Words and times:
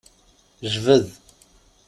Jbed! 0.73 1.05